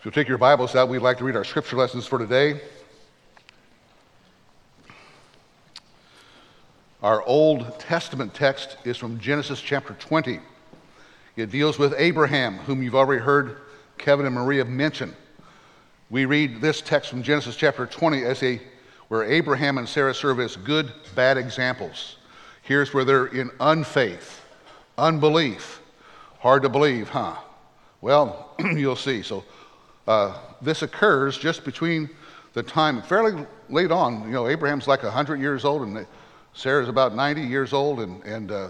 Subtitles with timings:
[0.00, 2.58] If you'll take your Bibles out, we'd like to read our scripture lessons for today.
[7.02, 10.40] Our Old Testament text is from Genesis chapter 20.
[11.36, 13.58] It deals with Abraham, whom you've already heard
[13.98, 15.14] Kevin and Maria mention.
[16.08, 18.58] We read this text from Genesis chapter 20 as a
[19.08, 22.16] where Abraham and Sarah serve as good, bad examples.
[22.62, 24.40] Here's where they're in unfaith,
[24.96, 25.82] unbelief.
[26.38, 27.36] Hard to believe, huh?
[28.00, 29.20] Well, you'll see.
[29.20, 29.44] So
[30.06, 32.10] uh, this occurs just between
[32.52, 34.24] the time, fairly late on.
[34.24, 36.06] You know, Abraham's like 100 years old, and
[36.52, 38.68] Sarah's about 90 years old, and, and uh,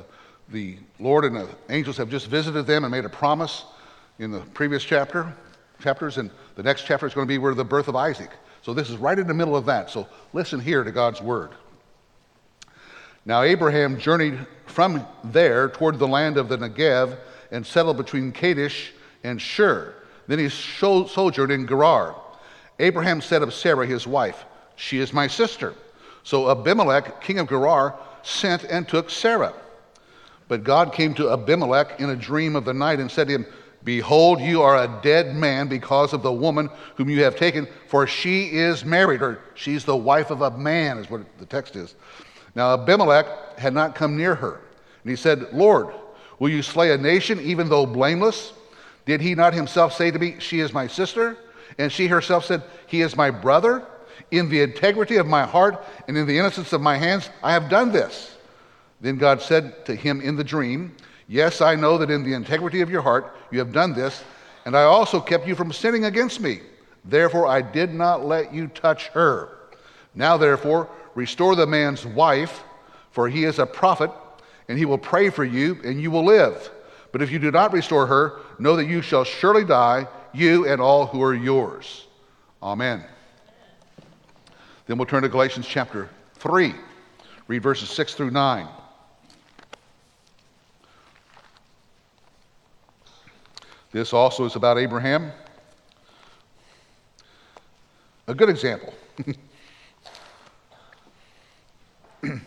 [0.51, 3.65] the Lord and the angels have just visited them and made a promise
[4.19, 5.35] in the previous chapter,
[5.81, 8.31] chapters, and the next chapter is going to be where the birth of Isaac.
[8.63, 9.89] So this is right in the middle of that.
[9.89, 11.51] So listen here to God's word.
[13.25, 17.19] Now Abraham journeyed from there toward the land of the Negev
[17.51, 18.93] and settled between Kadesh
[19.25, 19.95] and Shur.
[20.31, 22.15] Then he sojourned in Gerar.
[22.79, 24.45] Abraham said of Sarah, his wife,
[24.77, 25.75] She is my sister.
[26.23, 29.53] So Abimelech, king of Gerar, sent and took Sarah.
[30.47, 33.47] But God came to Abimelech in a dream of the night and said to him,
[33.83, 38.07] Behold, you are a dead man because of the woman whom you have taken, for
[38.07, 41.97] she is married, or she's the wife of a man, is what the text is.
[42.55, 44.61] Now Abimelech had not come near her.
[45.03, 45.89] And he said, Lord,
[46.39, 48.53] will you slay a nation even though blameless?
[49.11, 51.37] Did he not himself say to me, She is my sister?
[51.79, 53.85] And she herself said, He is my brother.
[54.31, 57.69] In the integrity of my heart and in the innocence of my hands, I have
[57.69, 58.37] done this.
[59.01, 60.95] Then God said to him in the dream,
[61.27, 64.23] Yes, I know that in the integrity of your heart you have done this,
[64.65, 66.61] and I also kept you from sinning against me.
[67.05, 69.49] Therefore, I did not let you touch her.
[70.15, 72.63] Now, therefore, restore the man's wife,
[73.11, 74.13] for he is a prophet,
[74.69, 76.71] and he will pray for you, and you will live.
[77.13, 80.81] But if you do not restore her, know that you shall surely die, you and
[80.81, 82.07] all who are yours.
[82.63, 83.05] Amen.
[84.87, 86.75] Then we'll turn to Galatians chapter 3.
[87.49, 88.69] Read verses 6 through 9.
[93.93, 95.33] This also is about Abraham.
[98.29, 98.95] A good example.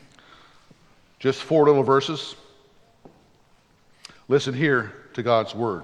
[1.19, 2.35] Just four little verses.
[4.27, 5.83] Listen here to God's word.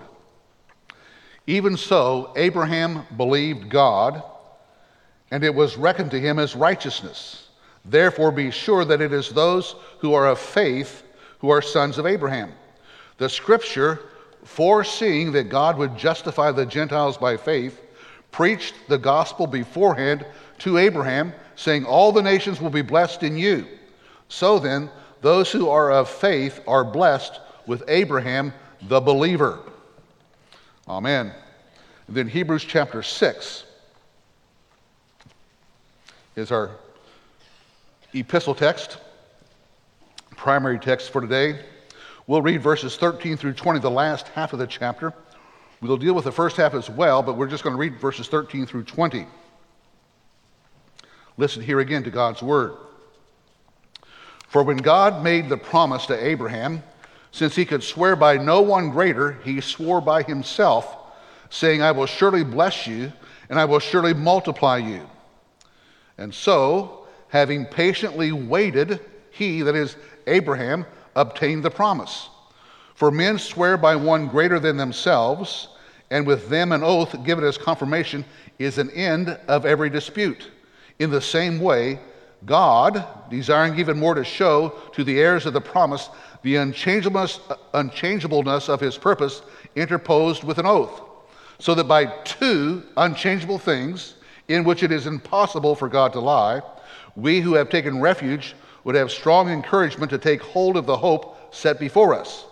[1.47, 4.23] Even so, Abraham believed God,
[5.31, 7.50] and it was reckoned to him as righteousness.
[7.85, 11.03] Therefore, be sure that it is those who are of faith
[11.39, 12.51] who are sons of Abraham.
[13.17, 14.00] The scripture,
[14.44, 17.81] foreseeing that God would justify the Gentiles by faith,
[18.31, 20.25] preached the gospel beforehand
[20.59, 23.66] to Abraham, saying, All the nations will be blessed in you.
[24.27, 24.89] So then,
[25.21, 27.39] those who are of faith are blessed
[27.69, 28.52] with Abraham,
[28.88, 29.59] the believer.
[30.88, 31.31] Amen.
[32.07, 33.63] And then Hebrews chapter 6
[36.35, 36.72] is our
[38.16, 38.97] epistle text,
[40.35, 41.59] primary text for today.
[42.25, 45.13] We'll read verses 13 through 20, the last half of the chapter.
[45.80, 48.28] We'll deal with the first half as well, but we're just going to read verses
[48.28, 49.28] 13 through 20.
[51.38, 52.74] Listen here again to God's word.
[54.47, 56.81] For when God made the promise to Abraham,
[57.31, 60.97] since he could swear by no one greater, he swore by himself,
[61.50, 63.12] saying, I will surely bless you,
[63.50, 65.07] and I will surely multiply you.
[66.18, 69.00] And so, having patiently waited,
[69.31, 69.95] he, that is
[70.28, 70.85] Abraham,
[71.16, 72.29] obtained the promise.
[72.95, 75.69] For men swear by one greater than themselves,
[76.12, 78.25] and with them an oath given as confirmation
[78.57, 80.50] is an end of every dispute.
[80.97, 82.00] In the same way,
[82.45, 86.09] God, desiring even more to show to the heirs of the promise
[86.41, 87.39] the unchangeableness,
[87.73, 89.41] unchangeableness of his purpose,
[89.75, 91.01] interposed with an oath,
[91.59, 94.16] so that by two unchangeable things,
[94.47, 96.61] in which it is impossible for God to lie,
[97.16, 101.53] we who have taken refuge would have strong encouragement to take hold of the hope
[101.53, 102.45] set before us.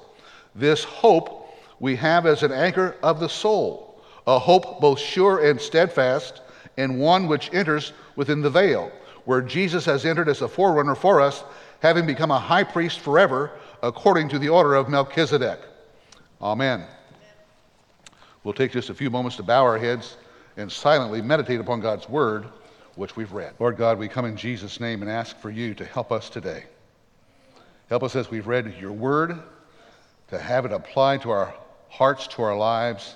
[0.53, 1.49] This hope
[1.79, 6.41] we have as an anchor of the soul, a hope both sure and steadfast,
[6.77, 8.91] and one which enters within the veil
[9.27, 11.43] where Jesus has entered as a forerunner for us,
[11.81, 13.51] having become a high priest forever,
[13.83, 15.59] according to the order of Melchizedek.
[16.41, 16.85] Amen.
[18.43, 20.17] We'll take just a few moments to bow our heads
[20.55, 22.45] and silently meditate upon God's word,
[22.95, 23.53] which we've read.
[23.59, 26.65] Lord God, we come in Jesus' name and ask for you to help us today.
[27.89, 29.37] Help us as we've read your word
[30.29, 31.53] to have it applied to our
[31.89, 33.15] hearts, to our lives,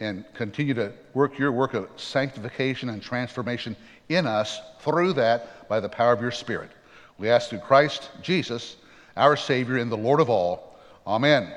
[0.00, 3.76] and continue to work your work of sanctification and transformation
[4.08, 6.70] in us through that by the power of your Spirit.
[7.16, 8.76] We ask through Christ Jesus,
[9.16, 10.78] our Savior and the Lord of all.
[11.06, 11.52] Amen.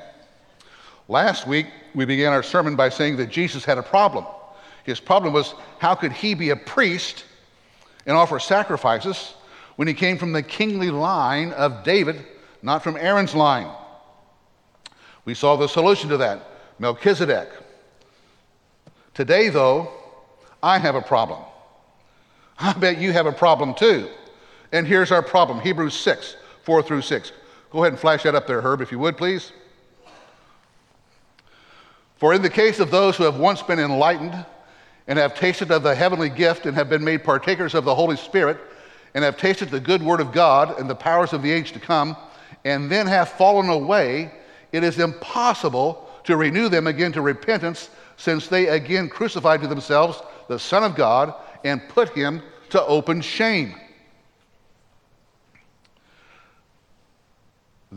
[1.08, 4.26] Last week, we began our sermon by saying that Jesus had a problem.
[4.84, 7.26] His problem was how could he be a priest
[8.06, 9.34] and offer sacrifices
[9.76, 12.26] when he came from the kingly line of David,
[12.62, 13.70] not from Aaron's line?
[15.26, 16.42] We saw the solution to that
[16.80, 17.50] Melchizedek.
[19.14, 19.90] Today, though,
[20.62, 21.42] I have a problem.
[22.60, 24.10] I bet you have a problem too.
[24.72, 27.32] And here's our problem Hebrews 6, 4 through 6.
[27.70, 29.52] Go ahead and flash that up there, Herb, if you would, please.
[32.16, 34.46] For in the case of those who have once been enlightened
[35.08, 38.16] and have tasted of the heavenly gift and have been made partakers of the Holy
[38.16, 38.58] Spirit
[39.14, 41.80] and have tasted the good word of God and the powers of the age to
[41.80, 42.16] come,
[42.66, 44.32] and then have fallen away,
[44.72, 50.22] it is impossible to renew them again to repentance, since they again crucified to themselves
[50.48, 53.76] the Son of God and put him to open shame.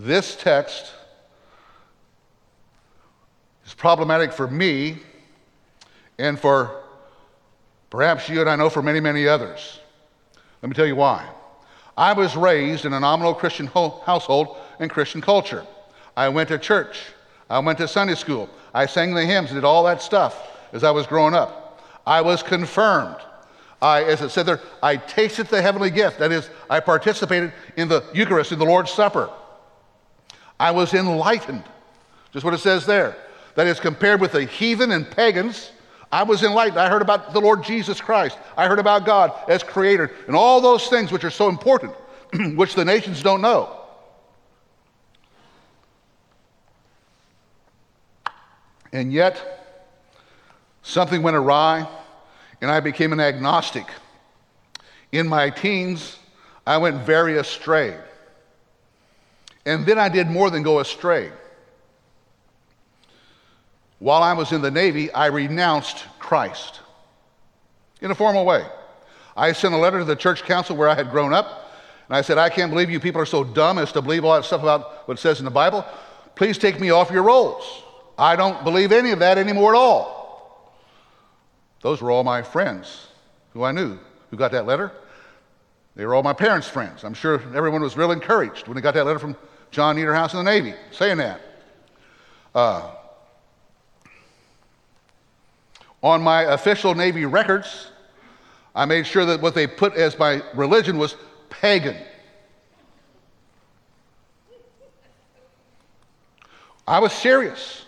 [0.02, 0.94] This text
[3.66, 4.96] is problematic for me
[6.18, 6.80] and for
[7.90, 9.78] perhaps you and I know for many, many others.
[10.62, 11.28] Let me tell you why.
[11.98, 15.66] I was raised in a nominal Christian ho- household and Christian culture.
[16.16, 17.02] I went to church.
[17.50, 18.48] I went to Sunday school.
[18.72, 21.84] I sang the hymns, did all that stuff as I was growing up.
[22.06, 23.18] I was confirmed.
[23.82, 26.20] I, as it said there, I tasted the heavenly gift.
[26.20, 29.28] That is, I participated in the Eucharist, in the Lord's Supper.
[30.60, 31.64] I was enlightened.
[32.32, 33.16] Just what it says there.
[33.54, 35.72] That is, compared with the heathen and pagans,
[36.12, 36.78] I was enlightened.
[36.78, 38.36] I heard about the Lord Jesus Christ.
[38.58, 41.94] I heard about God as creator and all those things which are so important,
[42.56, 43.74] which the nations don't know.
[48.92, 49.86] And yet,
[50.82, 51.88] something went awry,
[52.60, 53.86] and I became an agnostic.
[55.10, 56.18] In my teens,
[56.66, 57.96] I went very astray.
[59.66, 61.30] And then I did more than go astray.
[63.98, 66.80] While I was in the Navy, I renounced Christ
[68.00, 68.64] in a formal way.
[69.36, 71.72] I sent a letter to the church council where I had grown up,
[72.08, 74.34] and I said, I can't believe you people are so dumb as to believe all
[74.34, 75.84] that stuff about what it says in the Bible.
[76.34, 77.82] Please take me off your rolls.
[78.18, 80.74] I don't believe any of that anymore at all.
[81.82, 83.08] Those were all my friends
[83.52, 83.98] who I knew
[84.30, 84.92] who got that letter.
[85.96, 87.04] They were all my parents' friends.
[87.04, 89.36] I'm sure everyone was real encouraged when they got that letter from
[89.70, 91.40] John Niederhouse in the Navy saying that.
[92.54, 92.90] Uh,
[96.02, 97.90] on my official Navy records,
[98.74, 101.14] I made sure that what they put as my religion was
[101.50, 101.96] pagan.
[106.86, 107.84] I was serious.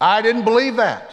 [0.00, 1.12] I didn't believe that.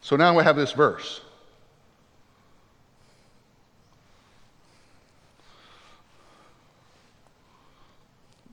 [0.00, 1.20] So now we have this verse.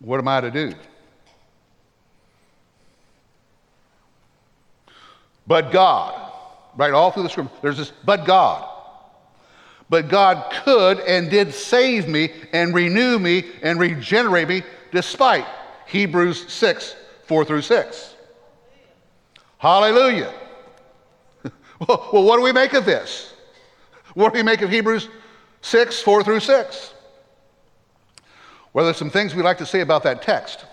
[0.06, 0.72] What am I to do?
[5.48, 6.32] But God,
[6.78, 8.70] right all through the scripture, there's this, but God.
[9.90, 14.62] But God could and did save me and renew me and regenerate me
[14.92, 15.46] despite
[15.88, 18.16] Hebrews 6, 4 through 6.
[19.58, 20.34] Hallelujah.
[21.88, 23.34] well, what do we make of this?
[24.14, 25.10] What do we make of Hebrews
[25.62, 26.95] 6, 4 through 6?
[28.76, 30.66] Well, there's some things we like to say about that text.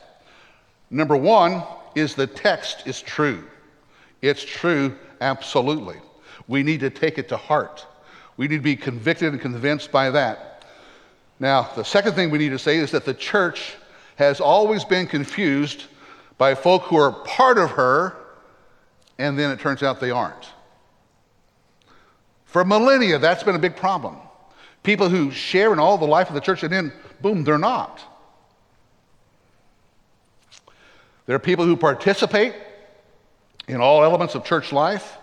[0.90, 1.62] Number one
[1.94, 3.44] is the text is true.
[4.20, 5.98] It's true, absolutely.
[6.48, 7.86] We need to take it to heart.
[8.36, 10.65] We need to be convicted and convinced by that.
[11.38, 13.76] Now, the second thing we need to say is that the church
[14.17, 15.84] has always been confused
[16.38, 18.17] by folk who are part of her,
[19.19, 20.48] and then it turns out they aren't.
[22.46, 24.17] For millennia, that's been a big problem.
[24.82, 28.02] People who share in all the life of the church, and then, boom, they're not.
[31.26, 32.55] There are people who participate
[33.69, 35.17] in all elements of church life.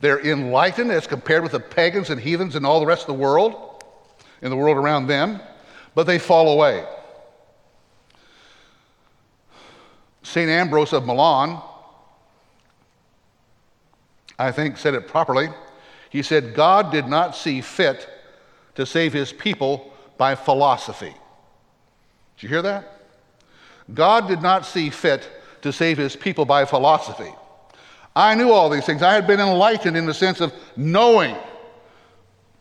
[0.00, 3.14] They're enlightened as compared with the pagans and heathens and all the rest of the
[3.14, 3.82] world,
[4.42, 5.40] in the world around them,
[5.94, 6.86] but they fall away.
[10.22, 10.48] St.
[10.48, 11.60] Ambrose of Milan,
[14.38, 15.48] I think, said it properly.
[16.10, 18.08] He said, God did not see fit
[18.74, 19.89] to save his people
[20.20, 21.14] by philosophy.
[22.36, 22.92] Did you hear that?
[23.94, 25.26] God did not see fit
[25.62, 27.32] to save his people by philosophy.
[28.14, 29.02] I knew all these things.
[29.02, 31.34] I had been enlightened in the sense of knowing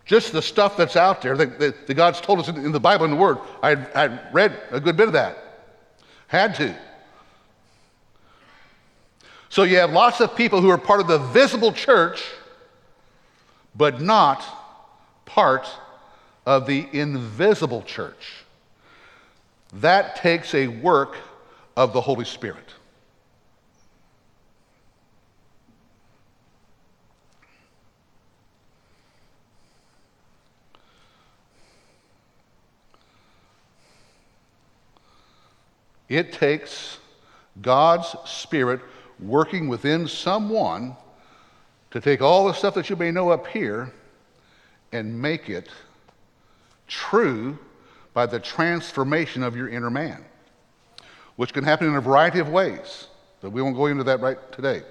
[0.06, 2.80] just the stuff that's out there that, that, that God's told us in, in, the
[2.80, 3.40] Bible and the Word.
[3.62, 5.38] I had read a good bit of that.
[6.28, 6.74] Had to.
[9.50, 12.24] So you have lots of people who are part of the visible church,
[13.76, 14.46] but not
[15.26, 15.68] part
[16.50, 18.44] of the invisible church.
[19.72, 21.16] That takes a work
[21.78, 22.74] of the Holy Spirit.
[36.10, 36.98] It takes
[37.62, 38.82] God's Spirit
[39.20, 40.96] working within someone
[41.92, 43.94] to take all the stuff that you may know up here
[44.92, 45.70] and make it
[46.90, 47.58] true
[48.14, 50.26] by the transformation of your inner man,
[51.38, 53.08] which can happen in a variety of ways,
[53.40, 54.82] but we won't go into that right today.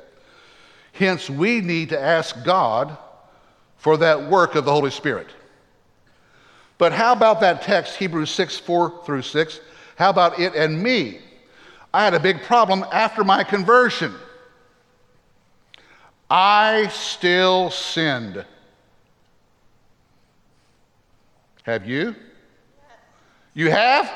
[0.92, 2.96] Hence, we need to ask God
[3.76, 5.28] for that work of the Holy Spirit.
[6.78, 9.60] But how about that text, Hebrews 6 4 through 6?
[9.96, 11.20] How about it and me?
[11.92, 14.14] I had a big problem after my conversion.
[16.30, 18.44] I still sinned.
[21.68, 22.14] Have you?
[23.52, 24.10] You have?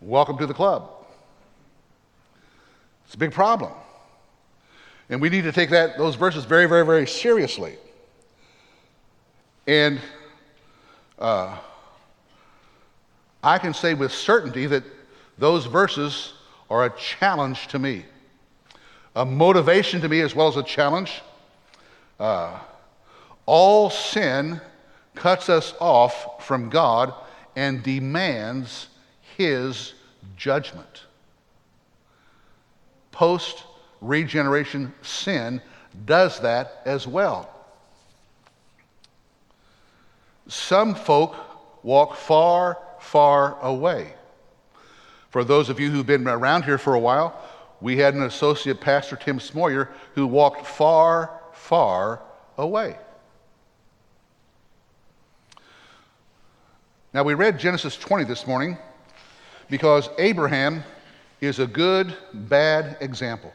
[0.00, 0.88] Welcome to the club.
[3.04, 3.70] It's a big problem.
[5.10, 7.76] And we need to take that, those verses very, very, very seriously.
[9.66, 10.00] And
[11.18, 11.58] uh,
[13.42, 14.84] I can say with certainty that
[15.36, 16.32] those verses
[16.70, 18.06] are a challenge to me,
[19.14, 21.20] a motivation to me as well as a challenge.
[22.18, 22.58] Uh,
[23.44, 24.58] all sin
[25.14, 27.14] cuts us off from God
[27.56, 28.88] and demands
[29.36, 29.94] His
[30.36, 31.04] judgment.
[33.12, 33.64] Post
[34.00, 35.60] regeneration sin
[36.04, 37.50] does that as well.
[40.48, 41.36] Some folk
[41.82, 44.14] walk far, far away.
[45.30, 47.40] For those of you who've been around here for a while,
[47.80, 52.20] we had an associate pastor, Tim Smoyer, who walked far, far
[52.56, 52.96] away.
[57.14, 58.76] Now, we read Genesis 20 this morning
[59.70, 60.82] because Abraham
[61.40, 63.52] is a good, bad example.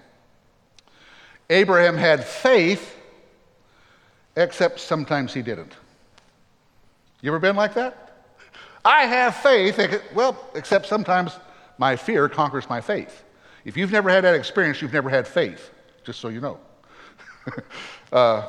[1.50, 2.96] Abraham had faith,
[4.38, 5.74] except sometimes he didn't.
[7.20, 8.30] You ever been like that?
[8.86, 9.78] I have faith,
[10.14, 11.38] well, except sometimes
[11.78, 13.26] my fear conquers my faith.
[13.66, 15.72] If you've never had that experience, you've never had faith,
[16.06, 16.60] just so you know.
[18.14, 18.48] uh,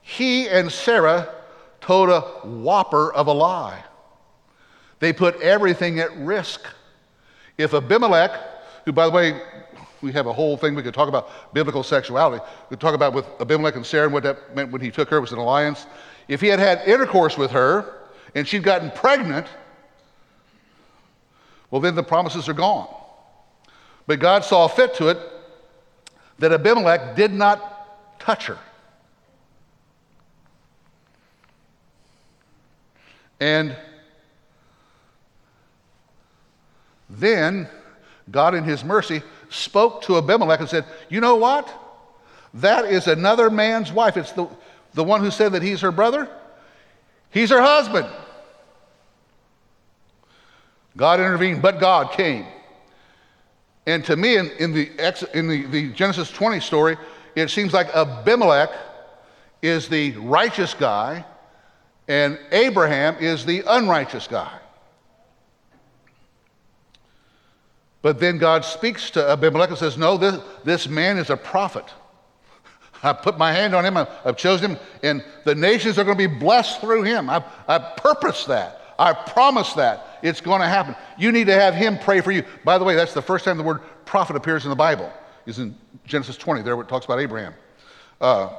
[0.00, 1.34] he and Sarah
[1.82, 3.84] told a whopper of a lie.
[5.02, 6.64] They put everything at risk.
[7.58, 8.38] If Abimelech,
[8.84, 9.42] who, by the way,
[10.00, 12.40] we have a whole thing we could talk about biblical sexuality.
[12.70, 15.08] We could talk about with Abimelech and Sarah and what that meant when he took
[15.08, 15.20] her.
[15.20, 15.86] Was an alliance.
[16.28, 17.98] If he had had intercourse with her
[18.36, 19.48] and she'd gotten pregnant,
[21.72, 22.86] well, then the promises are gone.
[24.06, 25.18] But God saw fit to it
[26.38, 28.58] that Abimelech did not touch her.
[33.40, 33.76] And
[37.12, 37.68] then
[38.30, 41.72] God, in his mercy, spoke to Abimelech and said, You know what?
[42.54, 44.16] That is another man's wife.
[44.16, 44.48] It's the,
[44.94, 46.28] the one who said that he's her brother.
[47.30, 48.08] He's her husband.
[50.96, 52.46] God intervened, but God came.
[53.86, 54.90] And to me, in, in, the,
[55.34, 56.96] in the, the Genesis 20 story,
[57.34, 58.70] it seems like Abimelech
[59.62, 61.24] is the righteous guy
[62.06, 64.52] and Abraham is the unrighteous guy.
[68.02, 71.84] But then God speaks to Abimelech and says, No, this, this man is a prophet.
[73.02, 76.28] I put my hand on him, I've chosen him, and the nations are going to
[76.28, 77.30] be blessed through him.
[77.30, 78.80] I've, I've purposed that.
[78.98, 80.18] I promise that.
[80.22, 80.94] It's going to happen.
[81.18, 82.44] You need to have him pray for you.
[82.64, 85.10] By the way, that's the first time the word prophet appears in the Bible,
[85.46, 87.54] is in Genesis 20, there it talks about Abraham.
[88.20, 88.50] Uh,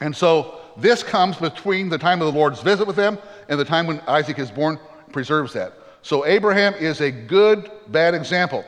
[0.00, 3.18] and so this comes between the time of the Lord's visit with them
[3.48, 4.78] and the time when Isaac is born,
[5.12, 5.72] preserves that.
[6.06, 8.64] So Abraham is a good, bad example.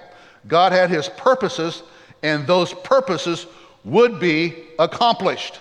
[0.49, 1.85] God had his purposes,
[2.25, 3.47] and those purposes
[3.85, 5.61] would be accomplished.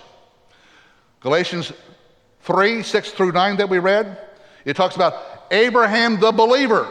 [1.20, 1.72] Galatians
[2.40, 4.18] 3 6 through 9 that we read,
[4.64, 6.88] it talks about Abraham the believer.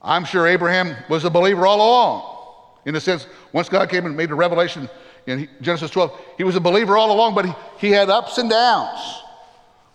[0.00, 2.78] I'm sure Abraham was a believer all along.
[2.84, 4.88] In a sense, once God came and made a revelation
[5.26, 8.48] in Genesis 12, he was a believer all along, but he, he had ups and
[8.48, 9.24] downs.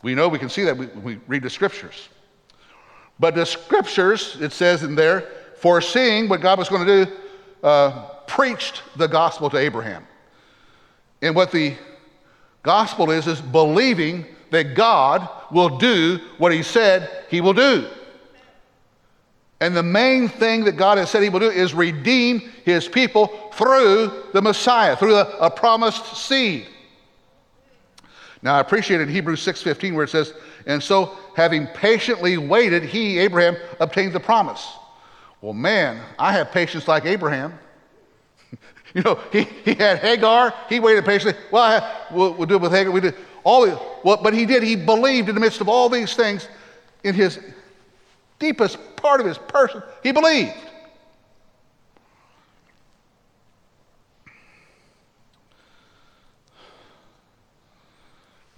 [0.04, 2.10] We know we can see that when we read the scriptures.
[3.20, 5.28] But the scriptures, it says in there,
[5.58, 7.12] foreseeing what God was going to do,
[7.64, 10.08] uh, preached the gospel to Abraham.
[11.22, 11.76] And what the
[12.64, 17.88] gospel is, is believing that God will do what he said he will do.
[19.60, 23.28] And the main thing that God has said he will do is redeem his people
[23.54, 26.68] through the Messiah, through a, a promised seed.
[28.44, 30.34] Now, I appreciate in Hebrews 6.15 where it says,
[30.66, 34.68] and so having patiently waited, he, Abraham, obtained the promise.
[35.42, 37.58] Well, man, I have patience like Abraham.
[38.94, 41.40] you know, he, he had Hagar, he waited patiently.
[41.52, 42.92] Well, we'll, we'll, do it with Hagar.
[42.92, 44.64] We did all the, well, but he did.
[44.64, 46.48] He believed in the midst of all these things
[47.04, 47.40] in his
[48.40, 50.54] deepest part of his person, he believed.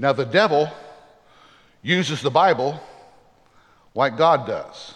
[0.04, 0.70] Now, the devil
[1.82, 2.78] uses the Bible
[3.96, 4.96] like God does.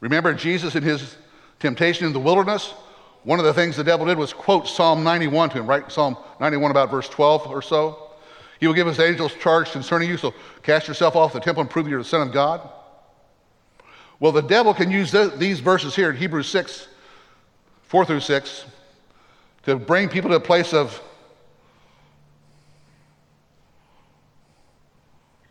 [0.00, 1.16] Remember Jesus in his
[1.60, 2.74] temptation in the wilderness?
[3.22, 5.88] One of the things the devil did was quote Psalm 91 to him, right?
[5.92, 8.10] Psalm 91, about verse 12 or so.
[8.58, 11.70] He will give his angels charge concerning you, so cast yourself off the temple and
[11.70, 12.68] prove you're the Son of God.
[14.18, 16.88] Well, the devil can use the, these verses here in Hebrews 6,
[17.84, 18.64] 4 through 6,
[19.66, 21.00] to bring people to a place of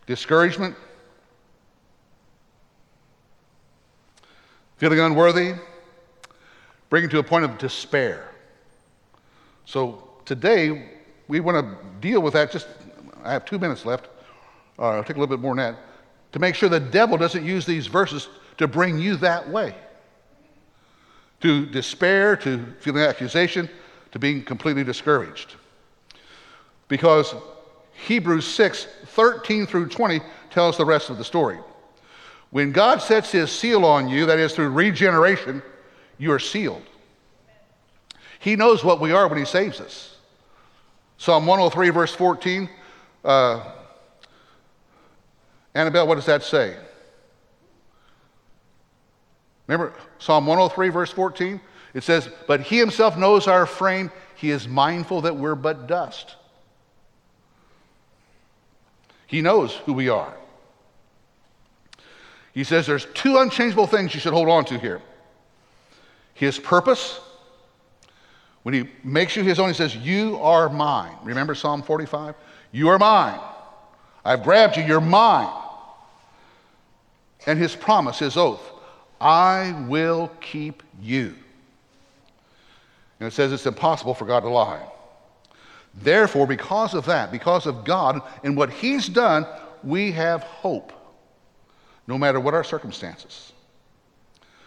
[0.10, 0.76] discouragement,
[4.78, 5.54] feeling unworthy,
[6.90, 8.32] bringing to a point of despair.
[9.66, 10.90] So today,
[11.28, 12.52] we want to deal with that.
[12.52, 12.68] Just,
[13.24, 14.08] I have two minutes left.
[14.80, 15.82] Uh, I'll take a little bit more than that.
[16.32, 19.76] To make sure the devil doesn't use these verses to bring you that way.
[21.42, 23.70] To despair, to feeling accusation,
[24.12, 25.54] to being completely discouraged.
[26.88, 27.36] Because
[28.08, 31.60] Hebrews 6, 13 through 20 tells the rest of the story.
[32.52, 35.62] When God sets his seal on you, that is through regeneration,
[36.18, 36.84] you are sealed.
[38.40, 40.16] He knows what we are when he saves us.
[41.18, 42.70] Psalm 103, verse 14.
[43.24, 43.72] Uh,
[45.76, 46.76] Annabelle, what does that say?
[49.68, 51.62] Remember Psalm 103, verse 14?
[51.94, 54.12] It says, But he himself knows our frame.
[54.36, 56.36] He is mindful that we're but dust.
[59.30, 60.34] He knows who we are.
[62.52, 65.02] He says there's two unchangeable things you should hold on to here
[66.34, 67.20] his purpose.
[68.64, 71.16] When he makes you his own, he says, You are mine.
[71.24, 72.34] Remember Psalm 45?
[72.72, 73.40] You are mine.
[74.26, 75.54] I've grabbed you, you're mine.
[77.46, 78.64] And his promise, his oath,
[79.22, 81.36] I will keep you.
[83.20, 84.86] And it says it's impossible for God to lie.
[85.96, 89.46] Therefore, because of that, because of God and what he's done,
[89.84, 90.94] we have hope
[92.08, 93.54] no matter what our circumstances,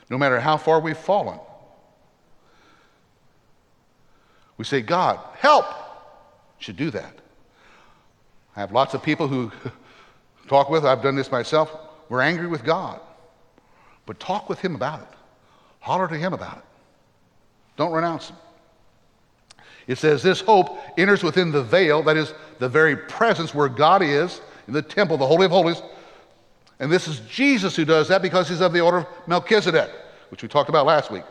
[0.09, 1.39] no matter how far we've fallen.
[4.57, 5.67] We say, God, help.
[6.59, 7.15] should do that.
[8.55, 9.51] I have lots of people who
[10.49, 11.75] talk with, I've done this myself.
[12.09, 13.01] We're angry with God.
[14.07, 15.09] But talk with Him about it.
[15.81, 16.65] Holler to Him about it.
[17.77, 18.37] Don't renounce Him.
[19.93, 24.03] It says, This hope enters within the veil, that is, the very presence where God
[24.03, 25.83] is, in the temple, the Holy of Holies,
[26.81, 29.91] and this is Jesus who does that because he's of the order of Melchizedek,
[30.31, 31.25] which we talked about last week.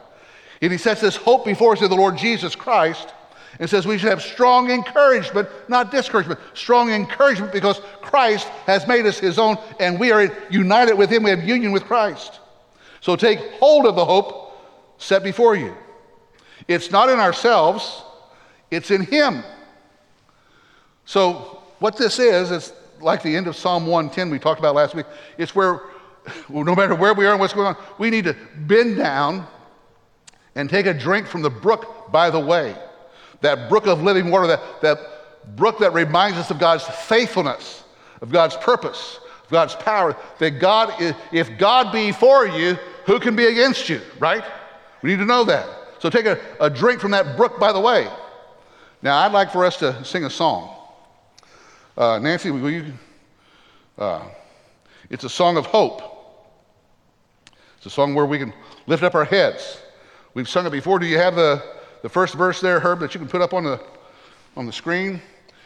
[0.62, 3.16] And he sets this hope before us in the Lord Jesus Christ
[3.60, 6.40] and says we should have strong encouragement, not discouragement.
[6.54, 11.24] Strong encouragement because Christ has made us his own and we are united with him.
[11.24, 12.40] We have union with Christ.
[13.02, 14.56] So take hold of the hope
[15.00, 15.76] set before you.
[16.68, 18.04] It's not in ourselves,
[18.72, 19.44] it's in him.
[21.06, 24.96] So, what this is, is like the end of Psalm 110 we talked about last
[24.96, 25.06] week.
[25.38, 25.82] It's where,
[26.50, 29.46] no matter where we are and what's going on, we need to bend down
[30.56, 32.76] and take a drink from the brook by the way.
[33.42, 37.84] That brook of living water, that, that brook that reminds us of God's faithfulness,
[38.22, 40.16] of God's purpose, of God's power.
[40.40, 40.94] That God,
[41.32, 44.44] if God be for you, who can be against you, right?
[45.02, 45.68] We need to know that.
[46.00, 48.08] So take a, a drink from that brook by the way.
[49.04, 50.76] Now, I'd like for us to sing a song.
[51.98, 52.94] Uh, Nancy, will you?
[53.98, 54.24] Uh,
[55.10, 56.02] it's a song of hope.
[57.78, 58.54] It's a song where we can
[58.86, 59.82] lift up our heads.
[60.36, 61.00] We've sung it before.
[61.00, 61.64] Do you have the,
[62.04, 63.82] the first verse there, Herb, that you can put up on the,
[64.56, 65.20] on the screen?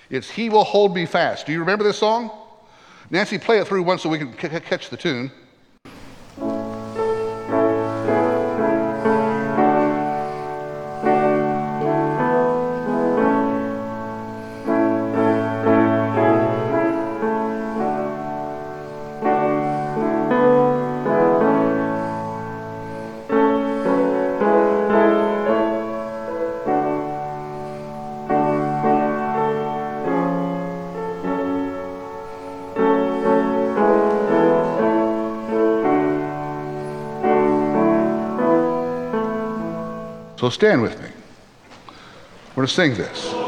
[0.10, 1.46] It's He Will Hold Me Fast.
[1.46, 2.32] Do you remember this song?
[3.10, 5.30] Nancy, play it through once so we can c- catch the tune.
[40.46, 41.10] So stand with me.
[42.50, 43.45] We're going to sing this.